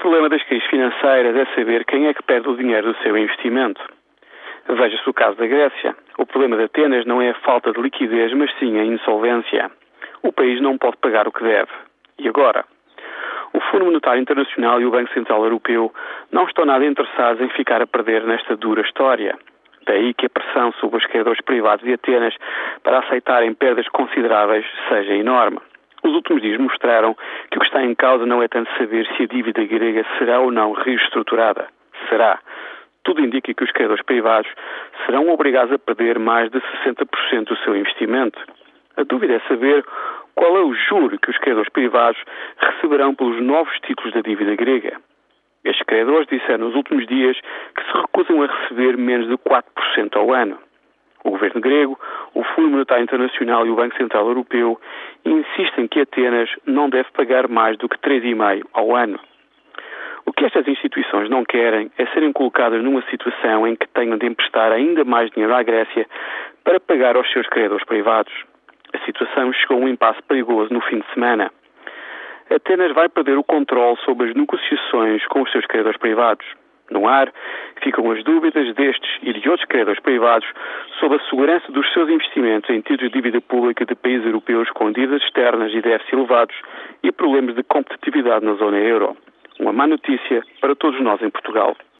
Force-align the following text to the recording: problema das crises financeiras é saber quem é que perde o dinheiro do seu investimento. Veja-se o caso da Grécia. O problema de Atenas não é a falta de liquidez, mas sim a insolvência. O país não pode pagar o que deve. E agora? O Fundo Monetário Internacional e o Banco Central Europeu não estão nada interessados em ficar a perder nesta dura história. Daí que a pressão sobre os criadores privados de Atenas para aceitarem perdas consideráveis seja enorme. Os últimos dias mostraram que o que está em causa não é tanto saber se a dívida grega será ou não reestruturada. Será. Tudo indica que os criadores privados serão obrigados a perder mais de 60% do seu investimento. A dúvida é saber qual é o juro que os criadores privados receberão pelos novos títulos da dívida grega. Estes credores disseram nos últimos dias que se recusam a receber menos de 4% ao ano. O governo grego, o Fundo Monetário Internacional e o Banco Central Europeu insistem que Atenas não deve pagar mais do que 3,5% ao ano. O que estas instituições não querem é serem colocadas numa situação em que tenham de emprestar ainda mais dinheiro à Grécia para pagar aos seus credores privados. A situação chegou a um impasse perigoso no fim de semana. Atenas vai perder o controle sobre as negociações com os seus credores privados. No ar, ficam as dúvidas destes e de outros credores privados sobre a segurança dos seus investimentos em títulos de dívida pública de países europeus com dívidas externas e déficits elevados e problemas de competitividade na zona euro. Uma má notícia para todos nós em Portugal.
problema 0.00 0.30
das 0.30 0.42
crises 0.44 0.66
financeiras 0.68 1.36
é 1.36 1.44
saber 1.54 1.84
quem 1.84 2.06
é 2.08 2.14
que 2.14 2.22
perde 2.22 2.48
o 2.48 2.56
dinheiro 2.56 2.92
do 2.92 2.98
seu 3.02 3.16
investimento. 3.16 3.80
Veja-se 4.66 5.08
o 5.08 5.14
caso 5.14 5.36
da 5.36 5.46
Grécia. 5.46 5.94
O 6.18 6.26
problema 6.26 6.56
de 6.56 6.64
Atenas 6.64 7.04
não 7.04 7.20
é 7.20 7.30
a 7.30 7.34
falta 7.34 7.70
de 7.70 7.80
liquidez, 7.80 8.32
mas 8.32 8.50
sim 8.58 8.78
a 8.78 8.84
insolvência. 8.84 9.70
O 10.22 10.32
país 10.32 10.60
não 10.60 10.78
pode 10.78 10.96
pagar 10.96 11.28
o 11.28 11.32
que 11.32 11.42
deve. 11.42 11.70
E 12.18 12.28
agora? 12.28 12.64
O 13.52 13.60
Fundo 13.60 13.84
Monetário 13.84 14.22
Internacional 14.22 14.80
e 14.80 14.86
o 14.86 14.90
Banco 14.90 15.12
Central 15.12 15.44
Europeu 15.44 15.92
não 16.32 16.44
estão 16.44 16.64
nada 16.64 16.84
interessados 16.84 17.42
em 17.42 17.48
ficar 17.50 17.82
a 17.82 17.86
perder 17.86 18.24
nesta 18.24 18.56
dura 18.56 18.80
história. 18.82 19.38
Daí 19.86 20.14
que 20.14 20.26
a 20.26 20.30
pressão 20.30 20.72
sobre 20.80 20.98
os 20.98 21.06
criadores 21.06 21.40
privados 21.42 21.84
de 21.84 21.92
Atenas 21.92 22.34
para 22.82 23.00
aceitarem 23.00 23.52
perdas 23.54 23.88
consideráveis 23.88 24.64
seja 24.88 25.14
enorme. 25.14 25.58
Os 26.20 26.24
últimos 26.24 26.42
dias 26.42 26.60
mostraram 26.60 27.16
que 27.50 27.56
o 27.56 27.60
que 27.60 27.66
está 27.66 27.82
em 27.82 27.94
causa 27.94 28.26
não 28.26 28.42
é 28.42 28.48
tanto 28.48 28.70
saber 28.76 29.06
se 29.16 29.22
a 29.22 29.26
dívida 29.26 29.64
grega 29.64 30.04
será 30.18 30.38
ou 30.38 30.50
não 30.50 30.72
reestruturada. 30.72 31.68
Será. 32.10 32.38
Tudo 33.02 33.24
indica 33.24 33.54
que 33.54 33.64
os 33.64 33.72
criadores 33.72 34.04
privados 34.04 34.50
serão 35.06 35.30
obrigados 35.30 35.72
a 35.72 35.78
perder 35.78 36.18
mais 36.18 36.50
de 36.50 36.60
60% 36.60 37.44
do 37.44 37.56
seu 37.64 37.74
investimento. 37.74 38.38
A 38.98 39.02
dúvida 39.02 39.36
é 39.36 39.40
saber 39.48 39.82
qual 40.34 40.58
é 40.58 40.60
o 40.60 40.74
juro 40.74 41.18
que 41.18 41.30
os 41.30 41.38
criadores 41.38 41.72
privados 41.72 42.22
receberão 42.58 43.14
pelos 43.14 43.40
novos 43.40 43.74
títulos 43.80 44.12
da 44.12 44.20
dívida 44.20 44.54
grega. 44.56 45.00
Estes 45.64 45.86
credores 45.86 46.28
disseram 46.28 46.66
nos 46.66 46.76
últimos 46.76 47.06
dias 47.06 47.40
que 47.74 47.82
se 47.82 47.98
recusam 47.98 48.42
a 48.42 48.46
receber 48.46 48.98
menos 48.98 49.26
de 49.26 49.38
4% 49.38 50.16
ao 50.16 50.34
ano. 50.34 50.58
O 51.24 51.30
governo 51.30 51.62
grego, 51.62 51.98
o 52.34 52.44
Fundo 52.44 52.70
Monetário 52.70 53.04
Internacional 53.04 53.66
e 53.66 53.70
o 53.70 53.76
Banco 53.76 53.96
Central 53.96 54.26
Europeu 54.26 54.80
insistem 55.24 55.88
que 55.88 56.00
Atenas 56.00 56.48
não 56.66 56.88
deve 56.88 57.10
pagar 57.12 57.48
mais 57.48 57.76
do 57.78 57.88
que 57.88 57.98
3,5% 57.98 58.62
ao 58.72 58.94
ano. 58.94 59.18
O 60.26 60.32
que 60.32 60.44
estas 60.44 60.68
instituições 60.68 61.28
não 61.28 61.44
querem 61.44 61.90
é 61.98 62.06
serem 62.06 62.32
colocadas 62.32 62.82
numa 62.82 63.02
situação 63.10 63.66
em 63.66 63.74
que 63.74 63.88
tenham 63.88 64.16
de 64.16 64.26
emprestar 64.26 64.70
ainda 64.70 65.04
mais 65.04 65.30
dinheiro 65.30 65.54
à 65.54 65.62
Grécia 65.62 66.06
para 66.62 66.78
pagar 66.78 67.16
aos 67.16 67.30
seus 67.32 67.46
credores 67.48 67.84
privados. 67.84 68.32
A 68.92 68.98
situação 69.04 69.52
chegou 69.52 69.78
a 69.78 69.80
um 69.80 69.88
impasse 69.88 70.22
perigoso 70.22 70.72
no 70.72 70.80
fim 70.82 70.98
de 70.98 71.14
semana. 71.14 71.50
Atenas 72.50 72.92
vai 72.92 73.08
perder 73.08 73.38
o 73.38 73.44
controle 73.44 73.96
sobre 74.04 74.28
as 74.28 74.34
negociações 74.34 75.24
com 75.26 75.42
os 75.42 75.50
seus 75.52 75.64
credores 75.66 75.98
privados. 75.98 76.46
No 76.90 77.08
ar, 77.08 77.32
ficam 77.82 78.10
as 78.10 78.22
dúvidas 78.24 78.74
destes 78.74 79.10
e 79.22 79.32
de 79.32 79.48
outros 79.48 79.68
credores 79.68 80.00
privados 80.00 80.48
sobre 80.98 81.18
a 81.18 81.24
segurança 81.28 81.70
dos 81.72 81.90
seus 81.92 82.08
investimentos 82.08 82.68
em 82.70 82.80
títulos 82.80 83.10
de 83.10 83.10
dívida 83.10 83.40
pública 83.40 83.86
de 83.86 83.94
países 83.94 84.26
europeus 84.26 84.68
com 84.70 84.90
dívidas 84.92 85.22
externas 85.22 85.72
e 85.72 85.80
déficits 85.80 86.12
elevados 86.12 86.56
e 87.02 87.12
problemas 87.12 87.54
de 87.54 87.62
competitividade 87.62 88.44
na 88.44 88.54
zona 88.54 88.78
euro. 88.78 89.16
Uma 89.60 89.72
má 89.72 89.86
notícia 89.86 90.42
para 90.60 90.74
todos 90.74 91.00
nós 91.00 91.22
em 91.22 91.30
Portugal. 91.30 91.76